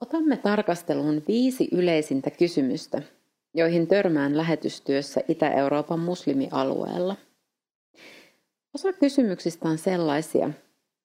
Otamme 0.00 0.36
tarkasteluun 0.36 1.22
viisi 1.28 1.68
yleisintä 1.72 2.30
kysymystä, 2.30 3.02
joihin 3.54 3.86
törmään 3.86 4.36
lähetystyössä 4.36 5.20
Itä-Euroopan 5.28 6.00
muslimialueella. 6.00 7.16
Osa 8.74 8.92
kysymyksistä 8.92 9.68
on 9.68 9.78
sellaisia, 9.78 10.50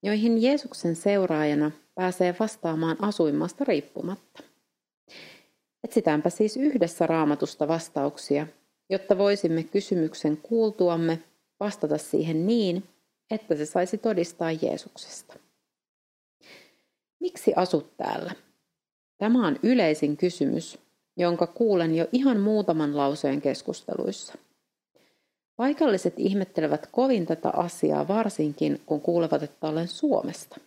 joihin 0.04 0.41
Jeesuksen 0.41 0.96
seuraajana 0.96 1.71
pääsee 1.96 2.35
vastaamaan 2.39 2.97
asuimmasta 3.04 3.63
riippumatta. 3.63 4.44
Etsitäänpä 5.83 6.29
siis 6.29 6.58
yhdessä 6.58 7.08
raamatusta 7.08 7.67
vastauksia, 7.67 8.47
jotta 8.89 9.17
voisimme 9.17 9.63
kysymyksen 9.63 10.37
kuultuamme 10.37 11.19
vastata 11.60 11.97
siihen 11.97 12.47
niin, 12.47 12.83
että 13.31 13.55
se 13.55 13.65
saisi 13.65 13.97
todistaa 13.97 14.51
Jeesuksesta. 14.51 15.33
Miksi 17.20 17.53
asut 17.55 17.98
täällä? 17.98 18.31
Tämä 19.22 19.48
on 19.48 19.59
yleisin 19.63 20.17
kysymys, 20.17 20.80
jonka 21.17 21.48
kuulen 21.48 21.95
jo 21.95 22.07
ihan 22.11 22.39
muutaman 22.39 22.98
lauseen 22.98 23.41
keskusteluissa. 23.41 24.34
Paikalliset 25.55 26.13
ihmettelevät 26.17 26.88
kovin 26.91 27.25
tätä 27.25 27.49
asiaa 27.49 28.07
varsinkin, 28.07 28.81
kun 28.85 29.02
kuulevat, 29.02 29.44
että 29.44 29.67
olen 29.67 29.88
Suomesta. 29.88 30.59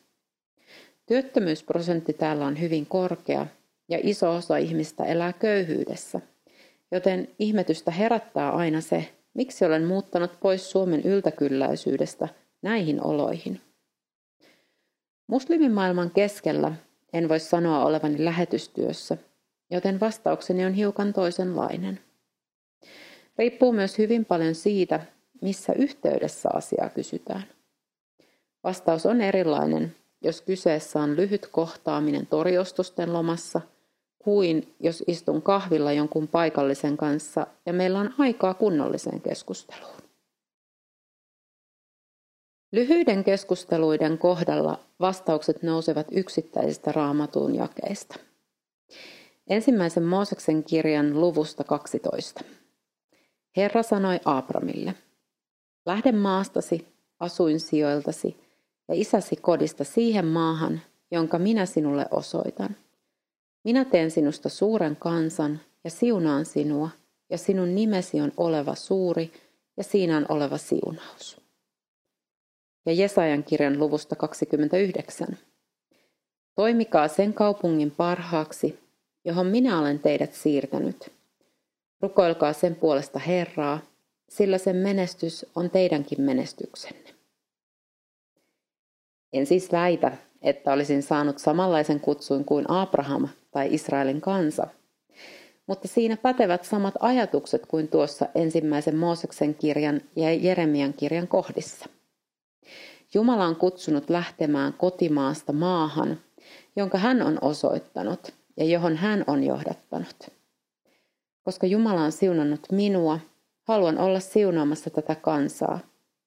Työttömyysprosentti 1.07 2.13
täällä 2.13 2.47
on 2.47 2.61
hyvin 2.61 2.87
korkea 2.87 3.47
ja 3.89 3.99
iso 4.03 4.35
osa 4.35 4.57
ihmistä 4.57 5.05
elää 5.05 5.33
köyhyydessä, 5.33 6.21
joten 6.91 7.29
ihmetystä 7.39 7.91
herättää 7.91 8.51
aina 8.51 8.81
se, 8.81 9.09
miksi 9.35 9.65
olen 9.65 9.85
muuttanut 9.85 10.41
pois 10.41 10.71
Suomen 10.71 11.01
yltäkylläisyydestä 11.01 12.29
näihin 12.63 13.03
oloihin. 13.05 13.61
Muslimimaailman 15.27 16.11
keskellä 16.11 16.73
en 17.15 17.29
voi 17.29 17.41
sanoa 17.41 17.85
olevani 17.85 18.25
lähetystyössä, 18.25 19.17
joten 19.71 20.01
vastaukseni 20.01 20.67
on 20.67 20.73
hiukan 20.73 21.13
toisenlainen. 21.13 22.01
Riippuu 23.39 23.73
myös 23.73 23.99
hyvin 23.99 24.25
paljon 24.25 24.55
siitä, 24.55 25.01
missä 25.43 25.73
yhteydessä 25.73 26.49
asiaa 26.53 26.89
kysytään. 26.89 27.45
Vastaus 28.65 29.07
on 29.07 29.21
erilainen, 29.21 29.97
jos 30.23 30.41
kyseessä 30.41 31.01
on 31.01 31.17
lyhyt 31.17 31.47
kohtaaminen 31.47 32.27
toriostusten 32.27 33.13
lomassa, 33.13 33.61
kuin 34.19 34.75
jos 34.81 35.05
istun 35.07 35.43
kahvilla 35.43 35.93
jonkun 35.93 36.29
paikallisen 36.29 36.97
kanssa 36.97 37.47
ja 37.67 37.73
meillä 37.73 37.99
on 37.99 38.15
aikaa 38.19 38.55
kunnolliseen 38.55 39.21
keskusteluun. 39.21 40.04
Lyhyiden 42.75 43.25
keskusteluiden 43.25 44.19
kohdalla 44.19 44.81
vastaukset 45.01 45.63
nousevat 45.63 46.07
yksittäisistä 46.11 46.93
raamatun 46.93 47.55
jakeista. 47.55 48.17
Ensimmäisen 49.51 50.03
Mooseksen 50.03 50.65
kirjan 50.65 51.21
luvusta 51.21 51.65
12. 51.65 52.45
Herra 53.57 53.83
sanoi 53.83 54.21
Abramille, 54.25 54.95
lähde 55.87 56.13
maastasi, 56.13 56.87
asuinsijoiltasi 57.21 58.37
ja 58.89 58.95
isäsi 58.95 59.37
kodista 59.37 59.85
siihen 59.85 60.27
maahan, 60.27 60.81
jonka 61.11 61.39
minä 61.39 61.67
sinulle 61.67 62.07
osoitan. 62.11 62.77
Minä 63.65 63.85
teen 63.85 64.11
sinusta 64.11 64.49
suuren 64.49 64.97
kansan 64.97 65.61
ja 65.85 65.91
siunaan 65.91 66.45
sinua, 66.45 66.91
ja 67.31 67.39
sinun 67.39 67.75
nimesi 67.75 68.21
on 68.21 68.33
oleva 68.37 68.75
suuri, 68.75 69.33
ja 69.77 69.85
siinä 69.85 70.17
on 70.17 70.27
oleva 70.29 70.59
siunaus 70.59 71.44
ja 72.87 72.93
Jesajan 72.93 73.45
kirjan 73.45 73.79
luvusta 73.79 74.17
29. 74.17 75.39
Toimikaa 76.55 77.09
sen 77.09 77.35
kaupungin 77.35 77.91
parhaaksi, 77.91 78.79
johon 79.25 79.47
minä 79.47 79.79
olen 79.79 79.99
teidät 79.99 80.35
siirtänyt. 80.35 81.13
Rukoilkaa 82.03 82.53
sen 82.53 82.75
puolesta 82.75 83.19
Herraa, 83.19 83.81
sillä 84.29 84.59
sen 84.59 84.77
menestys 84.77 85.47
on 85.55 85.71
teidänkin 85.71 86.21
menestyksenne. 86.21 87.15
En 89.33 89.47
siis 89.47 89.73
väitä, 89.73 90.13
että 90.43 90.73
olisin 90.73 91.03
saanut 91.03 91.39
samanlaisen 91.39 92.01
kutsuin 92.01 92.45
kuin 92.45 92.71
Abraham 92.71 93.29
tai 93.51 93.75
Israelin 93.75 94.21
kansa, 94.21 94.67
mutta 95.67 95.89
siinä 95.89 96.17
pätevät 96.17 96.65
samat 96.65 96.95
ajatukset 97.01 97.67
kuin 97.67 97.89
tuossa 97.89 98.27
ensimmäisen 98.35 98.97
Mooseksen 98.97 99.55
kirjan 99.55 100.01
ja 100.17 100.33
Jeremian 100.33 100.95
kirjan 100.95 101.29
kohdissa. 101.29 101.87
Jumala 103.15 103.45
on 103.45 103.57
kutsunut 103.57 104.11
lähtemään 104.11 104.73
kotimaasta 104.73 105.53
maahan, 105.53 106.19
jonka 106.77 106.99
hän 106.99 107.23
on 107.23 107.39
osoittanut 107.41 108.35
ja 108.57 108.65
johon 108.65 108.97
hän 108.97 109.25
on 109.27 109.45
johdattanut. 109.45 110.17
Koska 111.45 111.67
Jumala 111.67 112.01
on 112.01 112.13
siunannut 112.13 112.61
minua, 112.73 113.21
haluan 113.63 113.99
olla 113.99 114.21
siunaamassa 114.21 114.91
tätä 114.91 115.15
kansaa, 115.15 115.79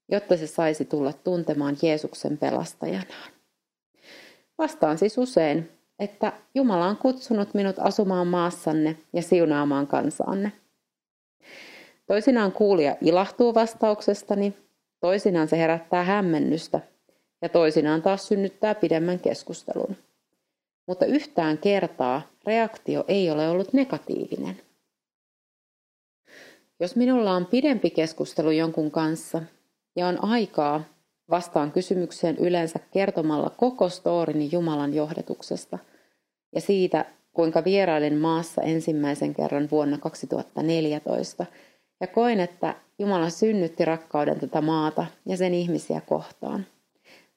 jotta 0.09 0.37
se 0.37 0.47
saisi 0.47 0.85
tulla 0.85 1.13
tuntemaan 1.13 1.77
Jeesuksen 1.81 2.37
pelastajanaan. 2.37 3.31
Vastaan 4.57 4.97
siis 4.97 5.17
usein, 5.17 5.71
että 5.99 6.33
Jumala 6.55 6.85
on 6.85 6.97
kutsunut 6.97 7.53
minut 7.53 7.75
asumaan 7.79 8.27
maassanne 8.27 8.97
ja 9.13 9.21
siunaamaan 9.21 9.87
kansaanne. 9.87 10.51
Toisinaan 12.07 12.51
kuulija 12.51 12.95
ilahtuu 13.01 13.53
vastauksestani 13.53 14.66
Toisinaan 14.99 15.47
se 15.47 15.57
herättää 15.57 16.03
hämmennystä 16.03 16.79
ja 17.41 17.49
toisinaan 17.49 18.01
taas 18.01 18.27
synnyttää 18.27 18.75
pidemmän 18.75 19.19
keskustelun. 19.19 19.95
Mutta 20.87 21.05
yhtään 21.05 21.57
kertaa 21.57 22.21
reaktio 22.45 23.05
ei 23.07 23.31
ole 23.31 23.49
ollut 23.49 23.73
negatiivinen. 23.73 24.61
Jos 26.79 26.95
minulla 26.95 27.31
on 27.31 27.45
pidempi 27.45 27.89
keskustelu 27.89 28.51
jonkun 28.51 28.91
kanssa 28.91 29.41
ja 29.95 30.07
on 30.07 30.23
aikaa, 30.23 30.83
vastaan 31.29 31.71
kysymykseen 31.71 32.37
yleensä 32.37 32.79
kertomalla 32.93 33.49
koko 33.49 33.89
storini 33.89 34.49
Jumalan 34.51 34.93
johdatuksesta 34.93 35.79
ja 36.55 36.61
siitä, 36.61 37.05
kuinka 37.33 37.63
vierailin 37.63 38.17
maassa 38.17 38.61
ensimmäisen 38.61 39.35
kerran 39.35 39.67
vuonna 39.71 39.97
2014 39.97 41.45
ja 42.01 42.07
koin, 42.07 42.39
että 42.39 42.75
Jumala 42.99 43.29
synnytti 43.29 43.85
rakkauden 43.85 44.39
tätä 44.39 44.61
maata 44.61 45.05
ja 45.25 45.37
sen 45.37 45.53
ihmisiä 45.53 46.01
kohtaan. 46.01 46.65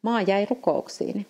Maa 0.03 0.22
jäi 0.22 0.47
rukouksiini. 0.50 1.26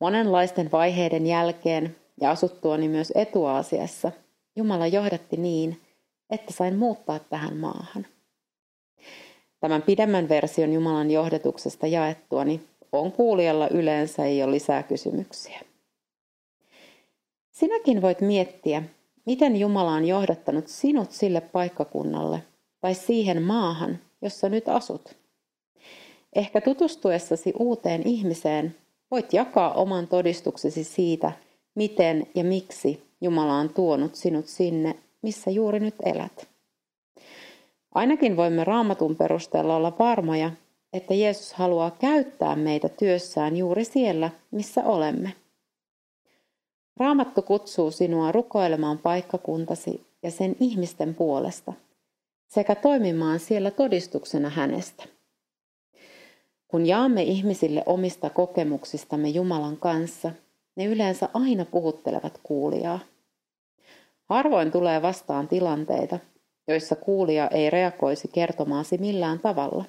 Monenlaisten 0.00 0.72
vaiheiden 0.72 1.26
jälkeen 1.26 1.96
ja 2.20 2.30
asuttuani 2.30 2.88
myös 2.88 3.12
etuasiassa, 3.14 4.12
Jumala 4.56 4.86
johdatti 4.86 5.36
niin, 5.36 5.80
että 6.30 6.52
sain 6.52 6.76
muuttaa 6.76 7.18
tähän 7.18 7.56
maahan. 7.56 8.06
Tämän 9.60 9.82
pidemmän 9.82 10.28
version 10.28 10.72
Jumalan 10.72 11.10
johdatuksesta 11.10 11.86
jaettuani 11.86 12.60
on 12.92 13.12
kuulijalla 13.12 13.68
yleensä 13.68 14.22
ole 14.22 14.50
lisää 14.50 14.82
kysymyksiä. 14.82 15.60
Sinäkin 17.50 18.02
voit 18.02 18.20
miettiä, 18.20 18.82
miten 19.28 19.56
Jumala 19.56 19.92
on 19.92 20.04
johdattanut 20.04 20.68
sinut 20.68 21.12
sille 21.12 21.40
paikkakunnalle 21.40 22.42
tai 22.80 22.94
siihen 22.94 23.42
maahan, 23.42 23.98
jossa 24.22 24.48
nyt 24.48 24.68
asut. 24.68 25.16
Ehkä 26.36 26.60
tutustuessasi 26.60 27.52
uuteen 27.58 28.02
ihmiseen 28.04 28.74
voit 29.10 29.32
jakaa 29.32 29.72
oman 29.72 30.06
todistuksesi 30.06 30.84
siitä, 30.84 31.32
miten 31.74 32.26
ja 32.34 32.44
miksi 32.44 33.02
Jumala 33.20 33.54
on 33.54 33.68
tuonut 33.68 34.14
sinut 34.14 34.46
sinne, 34.46 34.94
missä 35.22 35.50
juuri 35.50 35.80
nyt 35.80 35.94
elät. 36.04 36.48
Ainakin 37.94 38.36
voimme 38.36 38.64
raamatun 38.64 39.16
perusteella 39.16 39.76
olla 39.76 39.96
varmoja, 39.98 40.50
että 40.92 41.14
Jeesus 41.14 41.52
haluaa 41.52 41.90
käyttää 41.90 42.56
meitä 42.56 42.88
työssään 42.88 43.56
juuri 43.56 43.84
siellä, 43.84 44.30
missä 44.50 44.84
olemme. 44.84 45.32
Raamattu 46.98 47.42
kutsuu 47.42 47.90
sinua 47.90 48.32
rukoilemaan 48.32 48.98
paikkakuntasi 48.98 50.06
ja 50.22 50.30
sen 50.30 50.56
ihmisten 50.60 51.14
puolesta 51.14 51.72
sekä 52.48 52.74
toimimaan 52.74 53.40
siellä 53.40 53.70
todistuksena 53.70 54.48
hänestä. 54.50 55.04
Kun 56.68 56.86
jaamme 56.86 57.22
ihmisille 57.22 57.82
omista 57.86 58.30
kokemuksistamme 58.30 59.28
Jumalan 59.28 59.76
kanssa, 59.76 60.30
ne 60.76 60.84
yleensä 60.84 61.28
aina 61.34 61.64
puhuttelevat 61.64 62.40
kuulijaa. 62.42 62.98
Harvoin 64.24 64.72
tulee 64.72 65.02
vastaan 65.02 65.48
tilanteita, 65.48 66.18
joissa 66.68 66.96
kuulija 66.96 67.48
ei 67.48 67.70
reagoisi 67.70 68.28
kertomaasi 68.28 68.98
millään 68.98 69.38
tavalla. 69.38 69.84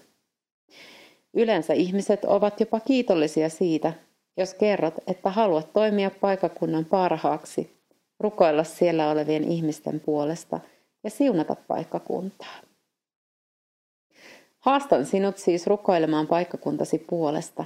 Yleensä 1.34 1.74
ihmiset 1.74 2.26
ovat 2.26 2.60
jopa 2.60 2.80
kiitollisia 2.80 3.50
siitä, 3.50 3.94
jos 4.40 4.54
kerrot, 4.54 4.94
että 5.08 5.30
haluat 5.30 5.74
toimia 5.74 6.12
paikakunnan 6.22 6.86
parhaaksi, 6.86 7.80
rukoilla 8.20 8.64
siellä 8.64 9.10
olevien 9.12 9.44
ihmisten 9.44 10.00
puolesta 10.00 10.60
ja 11.04 11.10
siunata 11.10 11.56
paikkakuntaa. 11.68 12.56
Haastan 14.60 15.06
sinut 15.06 15.38
siis 15.38 15.68
rukoilemaan 15.68 16.28
paikkakuntasi 16.28 16.98
puolesta. 16.98 17.66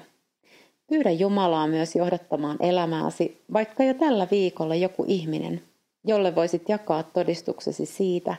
Pyydä 0.87 1.11
Jumalaa 1.11 1.67
myös 1.67 1.95
johdattamaan 1.95 2.57
elämääsi, 2.59 3.41
vaikka 3.53 3.83
jo 3.83 3.93
tällä 3.93 4.27
viikolla 4.31 4.75
joku 4.75 5.05
ihminen, 5.07 5.61
jolle 6.05 6.35
voisit 6.35 6.69
jakaa 6.69 7.03
todistuksesi 7.03 7.85
siitä, 7.85 8.35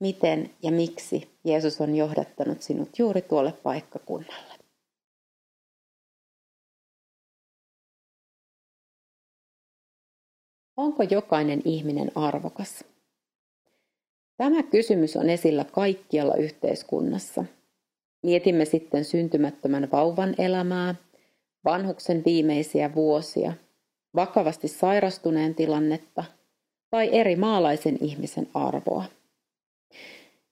miten 0.00 0.50
ja 0.62 0.72
miksi 0.72 1.30
Jeesus 1.44 1.80
on 1.80 1.94
johdattanut 1.94 2.62
sinut 2.62 2.98
juuri 2.98 3.22
tuolle 3.22 3.52
paikkakunnalle. 3.52 4.55
Onko 10.76 11.02
jokainen 11.02 11.62
ihminen 11.64 12.10
arvokas? 12.14 12.84
Tämä 14.36 14.62
kysymys 14.62 15.16
on 15.16 15.30
esillä 15.30 15.64
kaikkialla 15.64 16.34
yhteiskunnassa. 16.34 17.44
Mietimme 18.22 18.64
sitten 18.64 19.04
syntymättömän 19.04 19.88
vauvan 19.92 20.34
elämää, 20.38 20.94
vanhuksen 21.64 22.22
viimeisiä 22.26 22.94
vuosia, 22.94 23.52
vakavasti 24.14 24.68
sairastuneen 24.68 25.54
tilannetta 25.54 26.24
tai 26.90 27.08
eri 27.12 27.36
maalaisen 27.36 27.98
ihmisen 28.00 28.48
arvoa. 28.54 29.04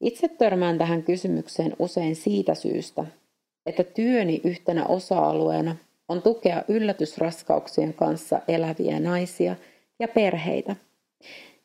Itse 0.00 0.28
törmään 0.28 0.78
tähän 0.78 1.02
kysymykseen 1.02 1.76
usein 1.78 2.16
siitä 2.16 2.54
syystä, 2.54 3.06
että 3.66 3.84
työni 3.84 4.40
yhtenä 4.44 4.86
osa-alueena 4.86 5.76
on 6.08 6.22
tukea 6.22 6.62
yllätysraskauksien 6.68 7.94
kanssa 7.94 8.40
eläviä 8.48 9.00
naisia 9.00 9.56
ja 10.00 10.08
perheitä, 10.08 10.76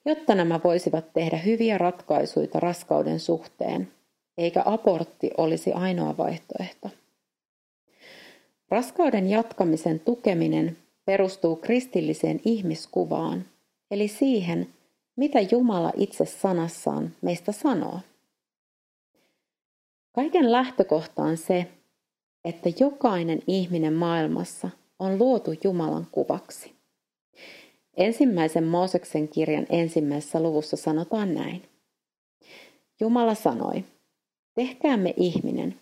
jotta 0.05 0.35
nämä 0.35 0.59
voisivat 0.63 1.13
tehdä 1.13 1.37
hyviä 1.37 1.77
ratkaisuja 1.77 2.47
raskauden 2.53 3.19
suhteen, 3.19 3.91
eikä 4.37 4.63
abortti 4.65 5.31
olisi 5.37 5.73
ainoa 5.73 6.17
vaihtoehto. 6.17 6.89
Raskauden 8.69 9.29
jatkamisen 9.29 9.99
tukeminen 9.99 10.77
perustuu 11.05 11.55
kristilliseen 11.55 12.41
ihmiskuvaan, 12.45 13.45
eli 13.91 14.07
siihen, 14.07 14.67
mitä 15.15 15.39
Jumala 15.51 15.91
itse 15.95 16.25
sanassaan 16.25 17.15
meistä 17.21 17.51
sanoo. 17.51 17.99
Kaiken 20.11 20.51
lähtökohta 20.51 21.23
on 21.23 21.37
se, 21.37 21.67
että 22.45 22.69
jokainen 22.79 23.39
ihminen 23.47 23.93
maailmassa 23.93 24.69
on 24.99 25.19
luotu 25.19 25.51
Jumalan 25.63 26.07
kuvaksi. 26.11 26.78
Ensimmäisen 27.99 28.63
Mooseksen 28.63 29.27
kirjan 29.27 29.65
ensimmäisessä 29.69 30.39
luvussa 30.39 30.77
sanotaan 30.77 31.33
näin. 31.33 31.63
Jumala 32.99 33.35
sanoi, 33.35 33.83
tehkäämme 34.55 35.13
ihminen, 35.17 35.75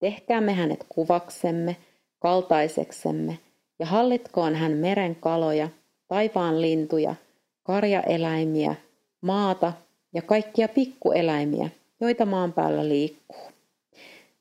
tehkäämme 0.00 0.52
hänet 0.52 0.86
kuvaksemme, 0.88 1.76
kaltaiseksemme, 2.18 3.38
ja 3.78 3.86
hallitkoon 3.86 4.54
hän 4.54 4.72
meren 4.72 5.16
kaloja, 5.16 5.68
taivaan 6.08 6.60
lintuja, 6.60 7.14
karjaeläimiä, 7.62 8.74
maata 9.20 9.72
ja 10.14 10.22
kaikkia 10.22 10.68
pikkueläimiä, 10.68 11.70
joita 12.00 12.26
maan 12.26 12.52
päällä 12.52 12.88
liikkuu. 12.88 13.48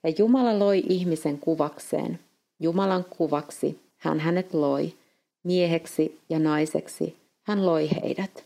Ja 0.04 0.14
Jumala 0.18 0.60
loi 0.60 0.84
ihmisen 0.90 1.40
kuvakseen. 1.40 2.20
Jumalan 2.60 3.06
kuvaksi 3.10 3.80
hän 3.98 4.20
hänet 4.20 4.54
loi, 4.54 4.94
mieheksi 5.48 6.20
ja 6.30 6.40
naiseksi 6.40 7.18
hän 7.44 7.66
loi 7.66 7.90
heidät. 8.02 8.46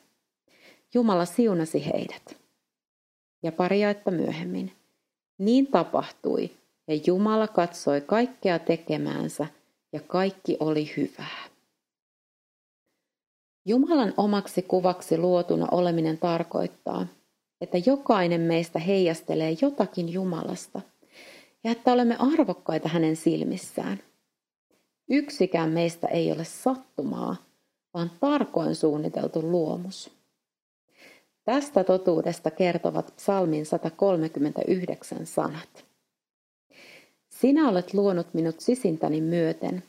Jumala 0.94 1.26
siunasi 1.26 1.86
heidät. 1.86 2.38
Ja 3.44 3.52
pari 3.52 3.84
että 3.84 4.12
myöhemmin. 4.12 4.72
Niin 5.38 5.68
tapahtui, 5.68 6.52
ja 6.88 7.00
Jumala 7.06 7.48
katsoi 7.48 8.02
kaikkea 8.02 8.60
tekemäänsä, 8.60 9.48
ja 9.94 10.00
kaikki 10.00 10.58
oli 10.60 10.94
hyvää. 10.98 11.44
Jumalan 13.66 14.14
omaksi 14.18 14.62
kuvaksi 14.62 15.18
luotuna 15.18 15.68
oleminen 15.72 16.18
tarkoittaa, 16.18 17.08
että 17.62 17.78
jokainen 17.86 18.42
meistä 18.42 18.80
heijastelee 18.80 19.58
jotakin 19.62 20.14
Jumalasta 20.14 20.82
ja 21.64 21.72
että 21.72 21.94
olemme 21.94 22.16
arvokkaita 22.20 22.90
hänen 22.90 23.16
silmissään. 23.16 24.04
Yksikään 25.14 25.70
meistä 25.70 26.08
ei 26.08 26.32
ole 26.32 26.44
sattumaa, 26.44 27.36
vaan 27.94 28.12
tarkoin 28.20 28.76
suunniteltu 28.76 29.42
luomus. 29.42 30.12
Tästä 31.44 31.84
totuudesta 31.84 32.52
kertovat 32.52 33.14
psalmin 33.16 33.66
139 33.66 35.26
sanat. 35.26 35.86
Sinä 37.30 37.70
olet 37.70 37.94
luonut 37.94 38.34
minut 38.34 38.60
sisintäni 38.60 39.22
myöten. 39.22 39.84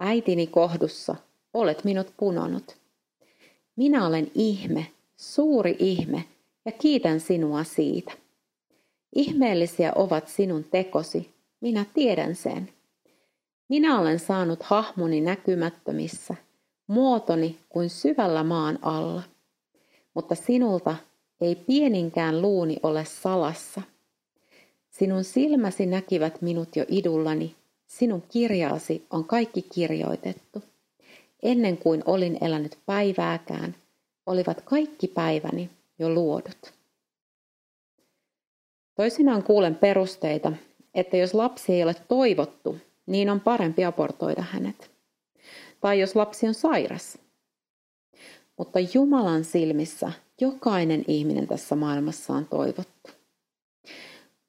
Äitini 0.00 0.46
kohdussa 0.46 1.16
olet 1.54 1.84
minut 1.84 2.14
punonut. 2.16 2.76
Minä 3.76 4.06
olen 4.06 4.30
ihme, 4.34 4.86
suuri 5.16 5.76
ihme, 5.78 6.24
ja 6.64 6.72
kiitän 6.72 7.20
sinua 7.20 7.64
siitä. 7.64 8.12
Ihmeellisiä 9.14 9.92
ovat 9.94 10.28
sinun 10.28 10.64
tekosi, 10.64 11.34
minä 11.60 11.84
tiedän 11.94 12.34
sen. 12.34 12.73
Minä 13.68 14.00
olen 14.00 14.18
saanut 14.18 14.62
hahmoni 14.62 15.20
näkymättömissä, 15.20 16.34
muotoni 16.86 17.58
kuin 17.68 17.90
syvällä 17.90 18.44
maan 18.44 18.78
alla. 18.82 19.22
Mutta 20.14 20.34
sinulta 20.34 20.96
ei 21.40 21.54
pieninkään 21.54 22.42
luuni 22.42 22.76
ole 22.82 23.04
salassa. 23.04 23.82
Sinun 24.90 25.24
silmäsi 25.24 25.86
näkivät 25.86 26.42
minut 26.42 26.76
jo 26.76 26.84
idullani, 26.88 27.56
sinun 27.86 28.22
kirjaasi 28.28 29.06
on 29.10 29.24
kaikki 29.24 29.62
kirjoitettu. 29.62 30.62
Ennen 31.42 31.78
kuin 31.78 32.02
olin 32.06 32.38
elänyt 32.40 32.78
päivääkään, 32.86 33.76
olivat 34.26 34.60
kaikki 34.60 35.08
päiväni 35.08 35.70
jo 35.98 36.10
luodut. 36.10 36.72
Toisinaan 38.94 39.42
kuulen 39.42 39.74
perusteita, 39.74 40.52
että 40.94 41.16
jos 41.16 41.34
lapsi 41.34 41.72
ei 41.72 41.82
ole 41.82 41.94
toivottu, 42.08 42.76
niin 43.06 43.30
on 43.30 43.40
parempi 43.40 43.84
abortoida 43.84 44.42
hänet. 44.42 44.90
Tai 45.80 46.00
jos 46.00 46.16
lapsi 46.16 46.48
on 46.48 46.54
sairas. 46.54 47.18
Mutta 48.58 48.78
Jumalan 48.94 49.44
silmissä 49.44 50.12
jokainen 50.40 51.04
ihminen 51.08 51.46
tässä 51.46 51.76
maailmassa 51.76 52.32
on 52.32 52.46
toivottu. 52.46 53.10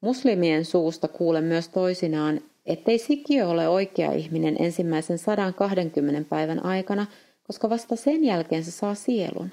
Muslimien 0.00 0.64
suusta 0.64 1.08
kuulen 1.08 1.44
myös 1.44 1.68
toisinaan, 1.68 2.40
ettei 2.66 2.98
sikiö 2.98 3.48
ole 3.48 3.68
oikea 3.68 4.12
ihminen 4.12 4.56
ensimmäisen 4.58 5.18
120 5.18 6.28
päivän 6.28 6.64
aikana, 6.64 7.06
koska 7.46 7.70
vasta 7.70 7.96
sen 7.96 8.24
jälkeen 8.24 8.64
se 8.64 8.70
saa 8.70 8.94
sielun. 8.94 9.50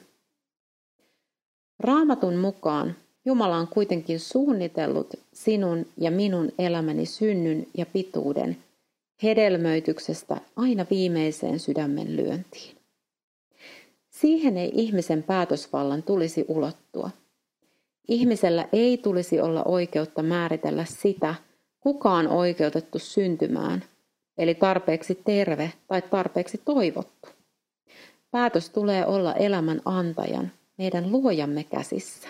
Raamatun 1.80 2.36
mukaan 2.36 2.96
Jumala 3.26 3.58
on 3.58 3.68
kuitenkin 3.68 4.20
suunnitellut 4.20 5.14
sinun 5.34 5.86
ja 5.98 6.12
minun 6.12 6.52
elämäni 6.60 7.06
synnyn 7.06 7.68
ja 7.78 7.86
pituuden 7.86 8.58
hedelmöityksestä 9.24 10.42
aina 10.56 10.86
viimeiseen 10.90 11.60
sydämen 11.60 12.16
lyöntiin. 12.16 12.78
Siihen 14.10 14.58
ei 14.58 14.72
ihmisen 14.74 15.24
päätösvallan 15.24 16.04
tulisi 16.04 16.46
ulottua. 16.48 17.10
Ihmisellä 18.08 18.70
ei 18.74 18.98
tulisi 18.98 19.42
olla 19.42 19.64
oikeutta 19.64 20.24
määritellä 20.24 20.86
sitä, 20.86 21.36
kuka 21.80 22.12
on 22.12 22.28
oikeutettu 22.28 23.00
syntymään, 23.00 23.84
eli 24.38 24.56
tarpeeksi 24.56 25.16
terve 25.26 25.74
tai 25.88 26.02
tarpeeksi 26.02 26.62
toivottu. 26.66 27.30
Päätös 28.32 28.70
tulee 28.70 29.06
olla 29.06 29.34
elämän 29.34 29.82
antajan, 29.86 30.52
meidän 30.78 31.12
luojamme 31.12 31.64
käsissä. 31.64 32.28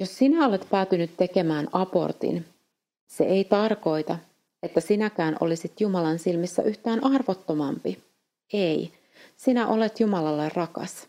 Jos 0.00 0.18
sinä 0.18 0.46
olet 0.46 0.66
päätynyt 0.70 1.16
tekemään 1.16 1.68
abortin, 1.72 2.44
se 3.06 3.24
ei 3.24 3.44
tarkoita, 3.44 4.18
että 4.62 4.80
sinäkään 4.80 5.36
olisit 5.40 5.80
Jumalan 5.80 6.18
silmissä 6.18 6.62
yhtään 6.62 7.04
arvottomampi. 7.04 8.02
Ei, 8.52 8.92
sinä 9.36 9.68
olet 9.68 10.00
Jumalalle 10.00 10.48
rakas. 10.54 11.08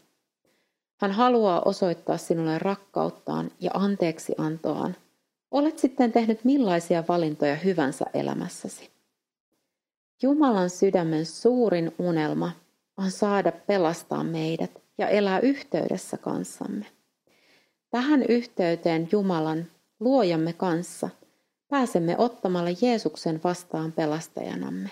Hän 1.01 1.11
haluaa 1.11 1.61
osoittaa 1.61 2.17
sinulle 2.17 2.59
rakkauttaan 2.59 3.51
ja 3.59 3.71
anteeksi 3.73 4.35
antoaan. 4.37 4.95
Olet 5.51 5.79
sitten 5.79 6.11
tehnyt 6.11 6.43
millaisia 6.43 7.03
valintoja 7.07 7.55
hyvänsä 7.55 8.05
elämässäsi. 8.13 8.89
Jumalan 10.21 10.69
sydämen 10.69 11.25
suurin 11.25 11.95
unelma 11.99 12.51
on 12.97 13.11
saada 13.11 13.51
pelastaa 13.51 14.23
meidät 14.23 14.71
ja 14.97 15.07
elää 15.07 15.39
yhteydessä 15.39 16.17
kanssamme. 16.17 16.85
Tähän 17.89 18.23
yhteyteen 18.23 19.09
Jumalan, 19.11 19.65
luojamme 19.99 20.53
kanssa, 20.53 21.09
pääsemme 21.69 22.17
ottamalla 22.17 22.69
Jeesuksen 22.81 23.41
vastaan 23.43 23.91
pelastajanamme. 23.91 24.89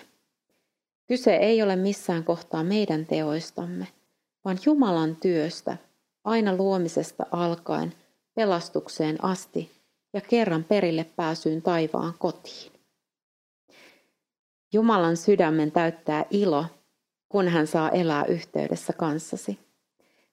Kyse 1.08 1.36
ei 1.36 1.62
ole 1.62 1.76
missään 1.76 2.24
kohtaa 2.24 2.64
meidän 2.64 3.06
teoistamme, 3.06 3.86
vaan 4.44 4.58
Jumalan 4.66 5.16
työstä, 5.16 5.76
aina 6.24 6.56
luomisesta 6.56 7.26
alkaen, 7.30 7.94
pelastukseen 8.34 9.24
asti 9.24 9.70
ja 10.12 10.20
kerran 10.20 10.64
perille 10.64 11.04
pääsyyn 11.04 11.62
taivaan 11.62 12.14
kotiin. 12.18 12.72
Jumalan 14.72 15.16
sydämen 15.16 15.72
täyttää 15.72 16.24
ilo, 16.30 16.66
kun 17.28 17.48
hän 17.48 17.66
saa 17.66 17.90
elää 17.90 18.24
yhteydessä 18.24 18.92
kanssasi. 18.92 19.58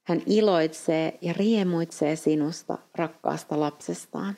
Hän 0.03 0.21
iloitsee 0.25 1.17
ja 1.21 1.33
riemuitsee 1.33 2.15
sinusta, 2.15 2.77
rakkaasta 2.95 3.59
lapsestaan. 3.59 4.37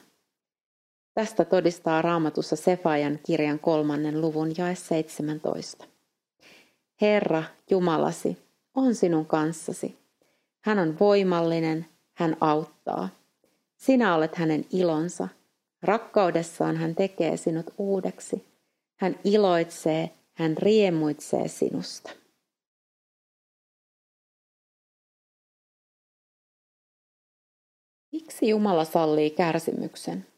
Tästä 1.15 1.45
todistaa 1.45 2.01
raamatussa 2.01 2.55
Sefajan 2.55 3.19
kirjan 3.25 3.59
kolmannen 3.59 4.21
luvun 4.21 4.51
jae 4.57 4.75
17. 4.75 5.85
Herra, 7.01 7.43
Jumalasi, 7.69 8.37
on 8.73 8.95
sinun 8.95 9.25
kanssasi. 9.25 9.97
Hän 10.61 10.79
on 10.79 10.99
voimallinen, 10.99 11.85
hän 12.13 12.37
auttaa. 12.41 13.09
Sinä 13.77 14.15
olet 14.15 14.35
hänen 14.35 14.65
ilonsa. 14.71 15.27
Rakkaudessaan 15.81 16.77
hän 16.77 16.95
tekee 16.95 17.37
sinut 17.37 17.73
uudeksi. 17.77 18.45
Hän 18.99 19.19
iloitsee, 19.23 20.09
hän 20.33 20.57
riemuitsee 20.57 21.47
sinusta. 21.47 22.11
Miksi 28.11 28.49
Jumala 28.49 28.85
sallii 28.85 29.29
kärsimyksen? 29.29 30.34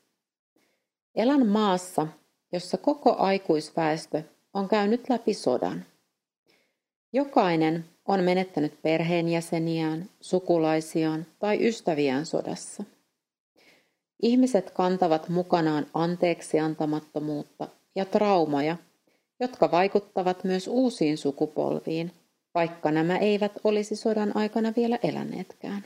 Elän 1.18 1.48
maassa, 1.48 2.08
jossa 2.52 2.78
koko 2.78 3.16
aikuisväestö 3.16 4.24
on 4.54 4.68
käynyt 4.68 5.10
läpi 5.10 5.34
sodan. 5.34 5.86
Jokainen 7.14 7.86
on 8.06 8.24
menettänyt 8.24 8.82
perheenjäseniään, 8.82 10.10
sukulaisiaan 10.22 11.26
tai 11.40 11.68
ystäviään 11.68 12.26
sodassa. 12.26 12.84
Ihmiset 14.22 14.72
kantavat 14.72 15.30
mukanaan 15.30 15.86
anteeksiantamattomuutta 15.94 17.68
ja 17.96 18.06
traumaja, 18.06 18.78
jotka 19.40 19.72
vaikuttavat 19.72 20.44
myös 20.44 20.68
uusiin 20.68 21.18
sukupolviin, 21.18 22.12
vaikka 22.56 22.92
nämä 22.92 23.18
eivät 23.18 23.52
olisi 23.64 23.96
sodan 23.96 24.38
aikana 24.38 24.74
vielä 24.76 25.00
eläneetkään. 25.04 25.86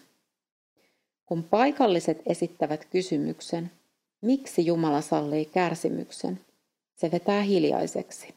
Kun 1.25 1.43
paikalliset 1.43 2.21
esittävät 2.25 2.85
kysymyksen, 2.85 3.71
miksi 4.22 4.66
Jumala 4.66 5.01
sallii 5.01 5.46
kärsimyksen, 5.46 6.40
se 6.96 7.12
vetää 7.12 7.42
hiljaiseksi. 7.42 8.34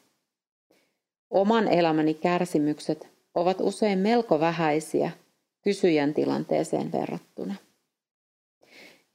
Oman 1.29 1.67
elämäni 1.67 2.13
kärsimykset 2.13 3.07
ovat 3.35 3.57
usein 3.61 3.99
melko 3.99 4.39
vähäisiä 4.39 5.11
kysyjän 5.61 6.13
tilanteeseen 6.13 6.91
verrattuna. 6.91 7.55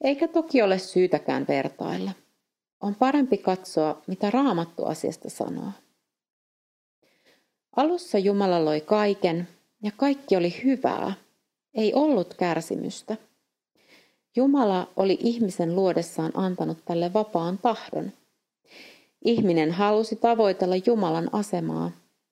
Eikä 0.01 0.29
toki 0.29 0.63
ole 0.63 0.79
syytäkään 0.79 1.45
vertailla. 1.49 2.13
On 2.81 2.95
parempi 2.95 3.39
katsoa, 3.39 4.03
mitä 4.07 4.31
raamattu 4.31 4.85
asiasta 4.85 5.31
sanoo. 5.31 5.73
Alussa 7.77 8.19
Jumala 8.19 8.65
loi 8.65 8.81
kaiken 8.81 9.49
ja 9.83 9.91
kaikki 9.97 10.37
oli 10.37 10.63
hyvää. 10.65 11.13
Ei 11.75 11.95
ollut 11.95 12.35
kärsimystä. 12.35 13.17
Jumala 14.37 14.89
oli 14.97 15.19
ihmisen 15.21 15.77
luodessaan 15.77 16.33
antanut 16.35 16.79
tälle 16.85 17.13
vapaan 17.13 17.59
tahdon. 17.59 18.13
Ihminen 19.25 19.73
halusi 19.73 20.17
tavoitella 20.17 20.75
Jumalan 20.87 21.31
asemaa 21.33 21.91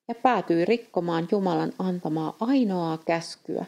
ja 0.08 0.14
päätyi 0.14 0.64
rikkomaan 0.64 1.28
Jumalan 1.32 1.72
antamaa 1.78 2.36
ainoaa 2.40 2.98
käskyä 2.98 3.64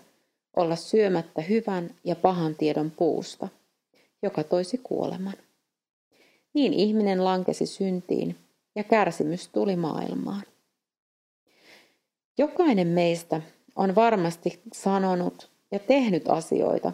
olla 0.56 0.76
syömättä 0.76 1.42
hyvän 1.42 1.94
ja 2.04 2.16
pahan 2.16 2.54
tiedon 2.54 2.90
puusta, 2.90 3.48
joka 4.22 4.44
toisi 4.44 4.78
kuoleman. 4.78 5.34
Niin 6.54 6.72
ihminen 6.74 7.24
lankesi 7.24 7.66
syntiin 7.66 8.36
ja 8.76 8.84
kärsimys 8.84 9.48
tuli 9.48 9.76
maailmaan. 9.76 10.42
Jokainen 12.38 12.88
meistä 12.88 13.42
on 13.76 13.94
varmasti 13.94 14.60
sanonut 14.72 15.50
ja 15.70 15.78
tehnyt 15.78 16.28
asioita, 16.28 16.92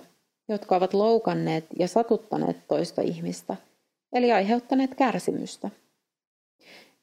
jotka 0.49 0.77
ovat 0.77 0.95
loukanneet 0.95 1.65
ja 1.79 1.89
satuttaneet 1.89 2.57
toista 2.69 3.03
ihmistä, 3.03 3.57
eli 4.13 4.33
aiheuttaneet 4.33 4.95
kärsimystä. 4.95 5.71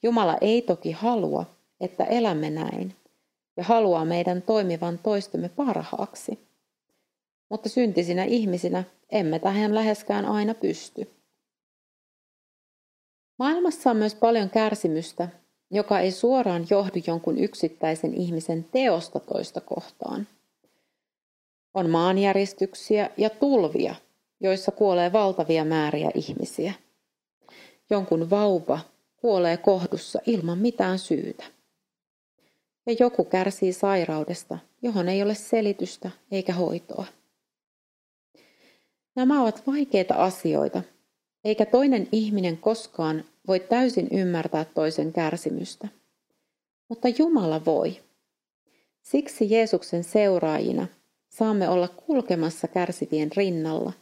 Jumala 0.04 0.38
ei 0.42 0.62
toki 0.62 0.92
halua, 0.92 1.46
että 1.82 2.04
elämme 2.04 2.50
näin 2.50 2.96
ja 3.58 3.64
haluaa 3.64 4.06
meidän 4.06 4.42
toimivan 4.42 5.00
toistemme 5.04 5.50
parhaaksi. 5.50 6.40
Mutta 7.50 7.70
syntisinä 7.70 8.24
ihmisinä 8.24 8.84
emme 9.12 9.40
tähän 9.40 9.76
läheskään 9.76 10.26
aina 10.26 10.54
pysty. 10.54 11.12
Maailmassa 13.40 13.92
on 13.92 13.98
myös 13.98 14.16
paljon 14.16 14.50
kärsimystä, 14.50 15.30
joka 15.72 16.00
ei 16.00 16.12
suoraan 16.12 16.68
johdu 16.70 17.00
jonkun 17.08 17.38
yksittäisen 17.38 18.14
ihmisen 18.14 18.66
teosta 18.72 19.20
toista 19.20 19.62
kohtaan. 19.62 20.28
On 21.74 21.90
maanjäristyksiä 21.90 23.10
ja 23.18 23.30
tulvia, 23.30 23.96
joissa 24.40 24.72
kuolee 24.72 25.14
valtavia 25.14 25.66
määriä 25.66 26.12
ihmisiä. 26.16 26.74
Jonkun 27.90 28.30
vauva 28.30 28.80
kuolee 29.16 29.58
kohdussa 29.58 30.20
ilman 30.26 30.58
mitään 30.58 31.00
syytä 31.00 31.44
ja 32.86 32.96
joku 33.00 33.24
kärsii 33.24 33.74
sairaudesta, 33.74 34.58
johon 34.82 35.10
ei 35.10 35.24
ole 35.24 35.36
selitystä 35.36 36.12
eikä 36.32 36.54
hoitoa. 36.54 37.06
Nämä 39.16 39.42
ovat 39.42 39.68
vaikeita 39.68 40.14
asioita, 40.14 40.82
eikä 41.44 41.66
toinen 41.66 42.08
ihminen 42.12 42.58
koskaan 42.58 43.26
voi 43.48 43.60
täysin 43.60 44.08
ymmärtää 44.12 44.66
toisen 44.66 45.14
kärsimystä. 45.14 45.88
Mutta 46.90 47.08
Jumala 47.08 47.66
voi. 47.66 48.02
Siksi 49.02 49.52
Jeesuksen 49.52 50.04
seuraajina 50.04 50.88
saamme 51.34 51.70
olla 51.70 51.88
kulkemassa 51.88 52.68
kärsivien 52.68 53.30
rinnalla, 53.38 53.94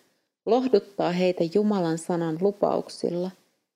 lohduttaa 0.45 1.11
heitä 1.11 1.43
Jumalan 1.53 1.97
sanan 1.97 2.37
lupauksilla 2.41 3.31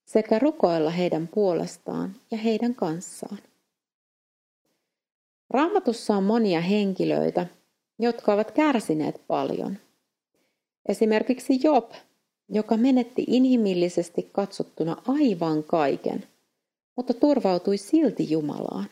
sekä 0.05 0.39
rukoilla 0.39 0.89
heidän 0.89 1.27
puolestaan 1.27 2.15
ja 2.31 2.37
heidän 2.37 2.75
kanssaan. 2.75 3.37
Raamatussa 5.49 6.15
on 6.15 6.23
monia 6.23 6.61
henkilöitä, 6.61 7.47
jotka 7.99 8.33
ovat 8.33 8.51
kärsineet 8.51 9.21
paljon. 9.27 9.77
Esimerkiksi 10.89 11.59
Job, 11.63 11.91
joka 12.49 12.77
menetti 12.77 13.23
inhimillisesti 13.27 14.29
katsottuna 14.31 14.97
aivan 15.07 15.63
kaiken, 15.63 16.23
mutta 16.95 17.13
turvautui 17.13 17.77
silti 17.77 18.31
Jumalaan. 18.31 18.89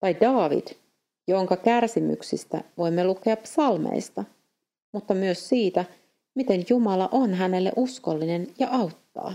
Tai 0.00 0.16
David, 0.20 0.66
jonka 1.26 1.56
kärsimyksistä 1.56 2.64
voimme 2.78 3.04
lukea 3.04 3.36
psalmeista, 3.36 4.24
mutta 4.92 5.14
myös 5.14 5.48
siitä, 5.48 5.84
miten 6.34 6.64
Jumala 6.70 7.08
on 7.12 7.34
hänelle 7.34 7.72
uskollinen 7.76 8.46
ja 8.58 8.68
auttaa. 8.70 9.34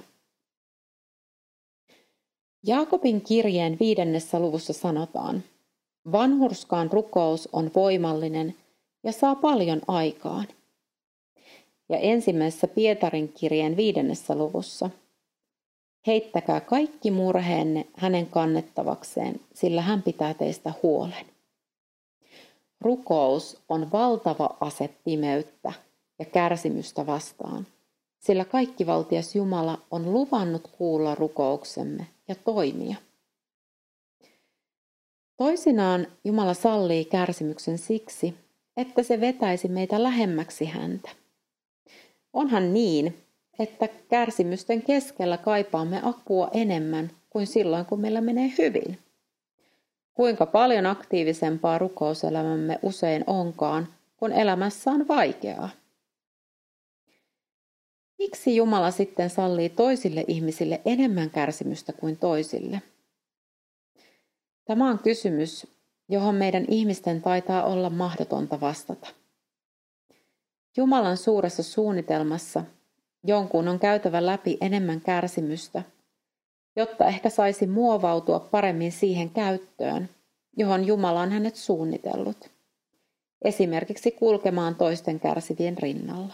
Jaakobin 2.63 3.21
kirjeen 3.21 3.77
viidennessä 3.79 4.39
luvussa 4.39 4.73
sanotaan, 4.73 5.43
Vanhurskaan 6.11 6.91
rukous 6.91 7.49
on 7.53 7.71
voimallinen 7.75 8.55
ja 9.03 9.11
saa 9.11 9.35
paljon 9.35 9.81
aikaan. 9.87 10.47
Ja 11.89 11.97
ensimmäisessä 11.97 12.67
Pietarin 12.67 13.29
kirjeen 13.29 13.77
viidennessä 13.77 14.35
luvussa. 14.35 14.89
Heittäkää 16.07 16.61
kaikki 16.61 17.11
murheenne 17.11 17.87
hänen 17.93 18.27
kannettavakseen, 18.27 19.39
sillä 19.53 19.81
hän 19.81 20.03
pitää 20.03 20.33
teistä 20.33 20.73
huolen. 20.83 21.30
Rukous 22.81 23.57
on 23.69 23.91
valtava 23.91 24.57
ase 24.59 24.89
pimeyttä 25.03 25.73
ja 26.19 26.25
kärsimystä 26.25 27.05
vastaan, 27.05 27.67
sillä 28.19 28.45
kaikkivaltias 28.45 29.35
Jumala 29.35 29.77
on 29.91 30.13
luvannut 30.13 30.67
kuulla 30.77 31.15
rukouksemme 31.15 32.07
ja 32.27 32.35
toimia. 32.35 32.95
Toisinaan 35.37 36.07
Jumala 36.23 36.53
sallii 36.53 37.05
kärsimyksen 37.05 37.77
siksi, 37.77 38.35
että 38.77 39.03
se 39.03 39.21
vetäisi 39.21 39.67
meitä 39.67 40.03
lähemmäksi 40.03 40.65
häntä. 40.65 41.09
Onhan 42.33 42.73
niin, 42.73 43.17
että 43.59 43.87
kärsimysten 43.87 44.81
keskellä 44.81 45.37
kaipaamme 45.37 46.01
apua 46.03 46.49
enemmän 46.53 47.11
kuin 47.29 47.47
silloin, 47.47 47.85
kun 47.85 47.99
meillä 47.99 48.21
menee 48.21 48.53
hyvin. 48.57 48.97
Kuinka 50.13 50.45
paljon 50.45 50.85
aktiivisempaa 50.85 51.77
rukouselämämme 51.77 52.79
usein 52.81 53.23
onkaan, 53.27 53.87
kun 54.17 54.31
elämässä 54.31 54.91
on 54.91 55.07
vaikeaa. 55.07 55.69
Miksi 58.19 58.55
Jumala 58.55 58.91
sitten 58.91 59.29
sallii 59.29 59.69
toisille 59.69 60.25
ihmisille 60.27 60.81
enemmän 60.85 61.29
kärsimystä 61.29 61.93
kuin 61.93 62.17
toisille? 62.17 62.81
Tämä 64.65 64.89
on 64.89 64.99
kysymys, 64.99 65.67
johon 66.09 66.35
meidän 66.35 66.65
ihmisten 66.67 67.21
taitaa 67.21 67.63
olla 67.63 67.89
mahdotonta 67.89 68.61
vastata. 68.61 69.07
Jumalan 70.77 71.17
suuressa 71.17 71.63
suunnitelmassa 71.63 72.63
jonkun 73.23 73.67
on 73.67 73.79
käytävä 73.79 74.25
läpi 74.25 74.57
enemmän 74.61 75.01
kärsimystä, 75.01 75.83
jotta 76.75 77.05
ehkä 77.05 77.29
saisi 77.29 77.67
muovautua 77.67 78.39
paremmin 78.39 78.91
siihen 78.91 79.29
käyttöön, 79.29 80.09
johon 80.57 80.87
Jumala 80.87 81.21
on 81.21 81.31
hänet 81.31 81.55
suunnitellut. 81.55 82.49
Esimerkiksi 83.41 84.11
kulkemaan 84.11 84.75
toisten 84.75 85.19
kärsivien 85.19 85.77
rinnalla. 85.77 86.33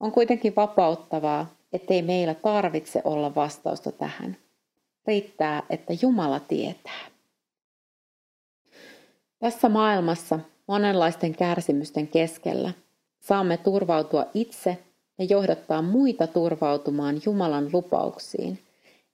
On 0.00 0.12
kuitenkin 0.12 0.56
vapauttavaa, 0.56 1.54
ettei 1.72 2.02
meillä 2.02 2.34
tarvitse 2.34 3.00
olla 3.04 3.34
vastausta 3.34 3.92
tähän. 3.92 4.36
Riittää, 5.06 5.62
että 5.70 5.92
Jumala 6.02 6.40
tietää. 6.40 7.00
Tässä 9.38 9.68
maailmassa 9.68 10.40
monenlaisten 10.66 11.34
kärsimysten 11.34 12.08
keskellä 12.08 12.72
saamme 13.20 13.56
turvautua 13.56 14.26
itse 14.34 14.78
ja 15.18 15.24
johdattaa 15.24 15.82
muita 15.82 16.26
turvautumaan 16.26 17.20
Jumalan 17.26 17.70
lupauksiin, 17.72 18.58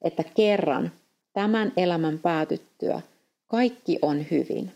että 0.02 0.24
kerran 0.24 0.92
tämän 1.32 1.72
elämän 1.76 2.18
päätyttyä 2.18 3.00
kaikki 3.46 3.98
on 4.02 4.26
hyvin. 4.30 4.72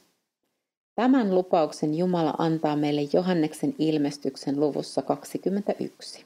Tämän 0.94 1.34
lupauksen 1.34 1.94
Jumala 1.94 2.34
antaa 2.38 2.76
meille 2.76 3.00
Johanneksen 3.12 3.74
ilmestyksen 3.78 4.60
luvussa 4.60 5.02
21. 5.02 6.24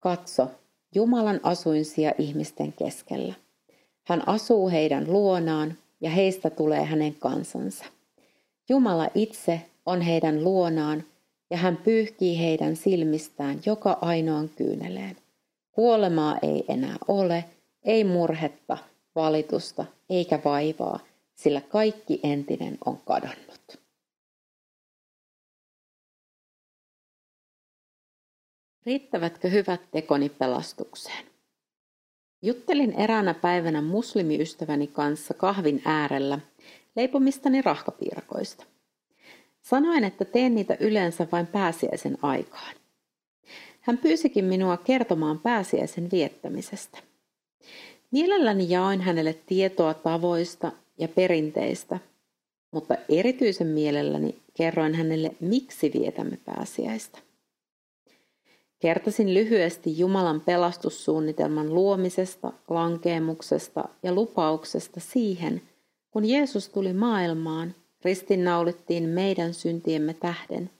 Katso, 0.00 0.50
Jumalan 0.94 1.40
asuinsia 1.42 2.12
ihmisten 2.18 2.72
keskellä. 2.72 3.34
Hän 4.04 4.28
asuu 4.28 4.70
heidän 4.70 5.12
luonaan 5.12 5.78
ja 6.00 6.10
heistä 6.10 6.50
tulee 6.50 6.84
hänen 6.84 7.14
kansansa. 7.14 7.84
Jumala 8.68 9.08
itse 9.14 9.60
on 9.86 10.00
heidän 10.00 10.44
luonaan 10.44 11.04
ja 11.50 11.56
hän 11.56 11.76
pyyhkii 11.76 12.38
heidän 12.38 12.76
silmistään 12.76 13.60
joka 13.66 13.98
ainoan 14.00 14.48
kyyneleen. 14.48 15.16
Kuolemaa 15.72 16.38
ei 16.42 16.64
enää 16.68 16.96
ole, 17.08 17.44
ei 17.84 18.04
murhetta, 18.04 18.78
valitusta 19.14 19.84
eikä 20.10 20.40
vaivaa, 20.44 21.00
sillä 21.34 21.60
kaikki 21.60 22.20
entinen 22.22 22.78
on 22.84 23.00
kadonnut. 23.00 23.80
Riittävätkö 28.86 29.48
hyvät 29.48 29.80
tekoni 29.90 30.28
pelastukseen? 30.28 31.24
Juttelin 32.42 32.92
eräänä 32.92 33.34
päivänä 33.34 33.82
muslimiystäväni 33.82 34.86
kanssa 34.86 35.34
kahvin 35.34 35.82
äärellä 35.84 36.38
leipomistani 36.96 37.62
rahkapiirakoista. 37.62 38.64
Sanoin, 39.62 40.04
että 40.04 40.24
teen 40.24 40.54
niitä 40.54 40.76
yleensä 40.80 41.26
vain 41.32 41.46
pääsiäisen 41.46 42.18
aikaan. 42.22 42.74
Hän 43.80 43.98
pyysikin 43.98 44.44
minua 44.44 44.76
kertomaan 44.76 45.38
pääsiäisen 45.38 46.10
viettämisestä. 46.10 46.98
Mielelläni 48.10 48.66
jaoin 48.68 49.00
hänelle 49.00 49.38
tietoa 49.46 49.94
tavoista 49.94 50.72
ja 50.98 51.08
perinteistä, 51.08 51.98
mutta 52.70 52.94
erityisen 53.08 53.66
mielelläni 53.66 54.34
kerroin 54.54 54.94
hänelle, 54.94 55.30
miksi 55.40 55.90
vietämme 55.94 56.38
pääsiäistä. 56.44 57.18
Kertoisin 58.78 59.34
lyhyesti 59.34 59.98
Jumalan 59.98 60.40
pelastussuunnitelman 60.40 61.74
luomisesta, 61.74 62.52
lankeemuksesta 62.68 63.88
ja 64.02 64.12
lupauksesta 64.12 65.00
siihen, 65.00 65.62
kun 66.10 66.24
Jeesus 66.24 66.68
tuli 66.68 66.92
maailmaan, 66.92 67.74
ristinnaulittiin 68.04 69.08
meidän 69.08 69.54
syntiemme 69.54 70.14
tähden 70.14 70.70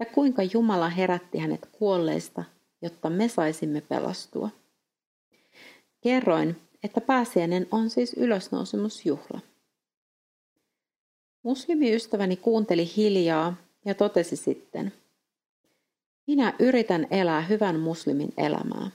ja 0.00 0.06
kuinka 0.06 0.42
Jumala 0.42 0.88
herätti 0.88 1.38
hänet 1.38 1.68
kuolleista, 1.72 2.44
jotta 2.82 3.10
me 3.10 3.28
saisimme 3.28 3.80
pelastua. 3.80 4.48
Kerroin, 6.04 6.56
että 6.82 7.00
pääsiäinen 7.00 7.66
on 7.70 7.90
siis 7.90 8.14
ylösnousemusjuhla. 8.16 9.40
Muslimiystäväni 11.42 12.36
kuunteli 12.36 12.90
hiljaa 12.96 13.56
ja 13.84 13.94
totesi 13.94 14.36
sitten– 14.36 14.92
minä 16.26 16.54
yritän 16.58 17.06
elää 17.10 17.40
hyvän 17.40 17.80
muslimin 17.80 18.32
elämää. 18.36 18.90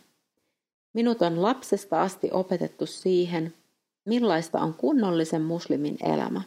Minut 0.94 1.22
on 1.22 1.42
lapsesta 1.42 2.02
asti 2.02 2.30
opetettu 2.32 2.86
siihen, 2.86 3.54
millaista 4.06 4.60
on 4.60 4.74
kunnollisen 4.74 5.42
muslimin 5.42 5.98
elämä. 6.04 6.42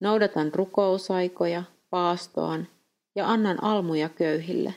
Noudatan 0.00 0.54
rukousaikoja, 0.54 1.62
paastoan 1.90 2.68
ja 3.14 3.30
annan 3.30 3.64
almuja 3.64 4.08
köyhille. 4.08 4.74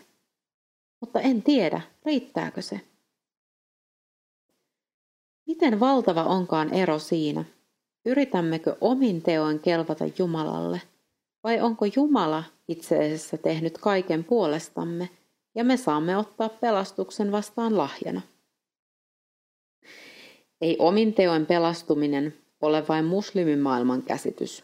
Mutta 0.99 1.21
en 1.21 1.43
tiedä, 1.43 1.81
riittääkö 2.05 2.61
se. 2.61 2.81
Miten 5.47 5.79
valtava 5.79 6.23
onkaan 6.23 6.73
ero 6.73 6.99
siinä, 6.99 7.45
yritämmekö 8.05 8.75
omin 8.81 9.21
teoin 9.21 9.59
kelvata 9.59 10.05
Jumalalle– 10.17 10.81
vai 11.47 11.61
onko 11.61 11.85
Jumala 11.95 12.43
itse 12.67 13.05
asiassa 13.05 13.37
tehnyt 13.37 13.77
kaiken 13.77 14.23
puolestamme 14.23 15.09
ja 15.55 15.63
me 15.63 15.77
saamme 15.77 16.17
ottaa 16.17 16.49
pelastuksen 16.49 17.31
vastaan 17.31 17.77
lahjana? 17.77 18.21
Ei 20.61 20.75
omin 20.79 21.13
teoin 21.13 21.45
pelastuminen 21.45 22.33
ole 22.61 22.87
vain 22.87 23.05
muslimimaailman 23.05 24.03
käsitys. 24.03 24.63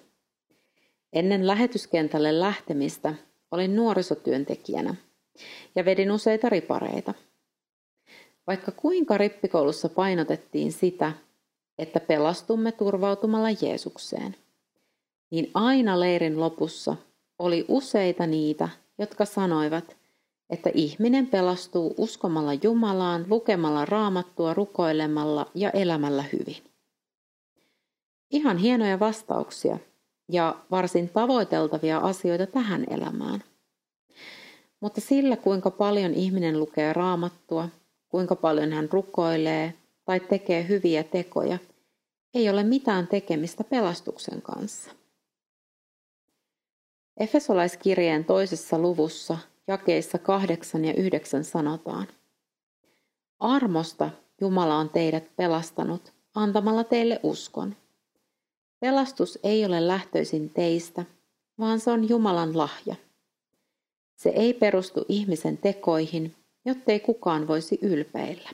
Ennen 1.14 1.48
lähetyskentälle 1.48 2.40
lähtemistä 2.40 3.14
olin 3.52 3.76
nuorisotyöntekijänä 3.76 4.96
ja 5.76 5.86
vedin 5.86 6.12
useita 6.12 6.50
ripareita. 6.50 7.14
Vaikka 8.48 8.72
kuinka 8.72 9.18
rippikoulussa 9.18 9.90
painotettiin 9.90 10.72
sitä, 10.72 11.14
että 11.78 12.00
pelastumme 12.00 12.72
turvautumalla 12.72 13.50
Jeesukseen 13.62 14.36
niin 15.34 15.52
aina 15.54 16.00
leirin 16.00 16.40
lopussa 16.40 16.96
oli 17.40 17.66
useita 17.68 18.28
niitä, 18.28 18.70
jotka 18.98 19.26
sanoivat, 19.26 19.98
että 20.50 20.70
ihminen 20.74 21.28
pelastuu 21.28 21.96
uskomalla 21.98 22.54
Jumalaan, 22.54 23.26
lukemalla 23.30 23.86
raamattua, 23.86 24.54
rukoilemalla 24.54 25.52
ja 25.56 25.70
elämällä 25.70 26.24
hyvin. 26.34 26.64
Ihan 28.32 28.58
hienoja 28.58 29.00
vastauksia 29.00 29.78
ja 30.32 30.56
varsin 30.72 31.10
tavoiteltavia 31.10 31.98
asioita 31.98 32.48
tähän 32.48 32.86
elämään. 32.90 33.44
Mutta 34.80 35.02
sillä, 35.02 35.38
kuinka 35.38 35.72
paljon 35.72 36.14
ihminen 36.14 36.60
lukee 36.60 36.94
raamattua, 36.94 37.70
kuinka 38.14 38.36
paljon 38.36 38.72
hän 38.72 38.90
rukoilee 38.92 39.74
tai 40.06 40.20
tekee 40.20 40.68
hyviä 40.68 41.04
tekoja, 41.04 41.58
ei 42.34 42.50
ole 42.50 42.64
mitään 42.64 43.08
tekemistä 43.08 43.64
pelastuksen 43.64 44.42
kanssa. 44.42 44.92
Efesolaiskirjeen 47.18 48.26
toisessa 48.26 48.80
luvussa 48.80 49.38
jakeissa 49.68 50.18
kahdeksan 50.18 50.86
ja 50.86 50.94
yhdeksän 50.94 51.44
sanotaan. 51.44 52.08
Armosta 53.40 54.10
Jumala 54.42 54.76
on 54.76 54.90
teidät 54.90 55.36
pelastanut 55.36 56.14
antamalla 56.36 56.84
teille 56.84 57.20
uskon. 57.24 57.76
Pelastus 58.80 59.40
ei 59.44 59.66
ole 59.66 59.88
lähtöisin 59.88 60.50
teistä, 60.50 61.06
vaan 61.60 61.80
se 61.80 61.92
on 61.92 62.10
Jumalan 62.10 62.58
lahja. 62.58 62.96
Se 64.16 64.30
ei 64.30 64.54
perustu 64.54 65.06
ihmisen 65.10 65.58
tekoihin, 65.58 66.36
jottei 66.66 67.00
kukaan 67.00 67.48
voisi 67.48 67.80
ylpeillä. 67.82 68.50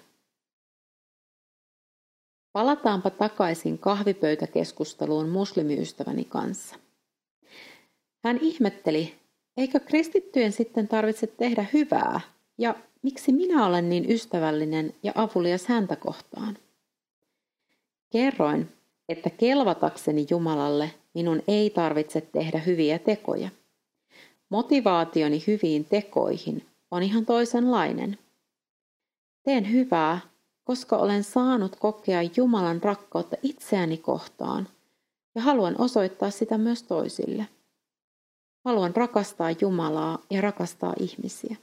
Palataanpa 2.54 3.10
takaisin 3.10 3.78
kahvipöytäkeskusteluun 3.78 5.30
muslimiystäväni 5.30 6.26
kanssa. 6.26 6.76
Hän 8.24 8.38
ihmetteli, 8.42 9.16
eikö 9.58 9.80
kristittyjen 9.80 10.52
sitten 10.52 10.88
tarvitse 10.88 11.28
tehdä 11.28 11.66
hyvää, 11.74 12.22
ja 12.58 12.76
miksi 13.02 13.32
minä 13.32 13.66
olen 13.66 13.90
niin 13.90 14.12
ystävällinen 14.12 14.94
ja 15.04 15.12
avulias 15.16 15.66
häntä 15.66 15.96
kohtaan? 15.96 16.58
Kerroin, 18.10 18.70
että 19.10 19.30
kelvatakseni 19.30 20.28
Jumalalle 20.30 20.94
minun 21.14 21.44
ei 21.48 21.70
tarvitse 21.70 22.22
tehdä 22.22 22.60
hyviä 22.60 23.00
tekoja. 23.00 23.50
Motivaationi 24.50 25.44
hyviin 25.48 25.86
tekoihin 25.86 26.69
on 26.92 27.04
ihan 27.04 27.26
toisenlainen. 27.26 28.18
Teen 29.44 29.72
hyvää, 29.72 30.20
koska 30.64 30.98
olen 30.98 31.24
saanut 31.24 31.76
kokea 31.76 32.20
Jumalan 32.36 32.84
rakkautta 32.84 33.36
itseäni 33.44 33.98
kohtaan 33.98 34.68
ja 35.36 35.42
haluan 35.42 35.76
osoittaa 35.78 36.30
sitä 36.30 36.58
myös 36.58 36.84
toisille. 36.84 37.48
Haluan 38.66 38.96
rakastaa 38.96 39.52
Jumalaa 39.62 40.20
ja 40.30 40.42
rakastaa 40.42 40.94
ihmisiä. 41.00 41.56